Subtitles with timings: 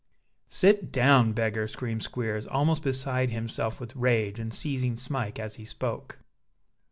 [0.47, 5.63] "Sit down, beggar!" screamed Squeers, almost beside himself with rage, and seizing Smike as he
[5.63, 6.17] spoke.